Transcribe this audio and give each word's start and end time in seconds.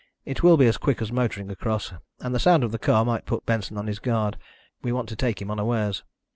"It 0.25 0.41
will 0.41 0.57
be 0.57 0.65
as 0.65 0.77
quick 0.77 0.99
as 0.99 1.11
motoring 1.11 1.51
across, 1.51 1.93
and 2.21 2.33
the 2.33 2.39
sound 2.39 2.63
of 2.63 2.71
the 2.71 2.79
car 2.79 3.05
might 3.05 3.27
put 3.27 3.45
Benson 3.45 3.77
on 3.77 3.85
his 3.85 3.99
guard. 3.99 4.35
We 4.81 4.91
want 4.91 5.07
to 5.09 5.15
take 5.15 5.39
him 5.43 5.51
unawares." 5.51 6.01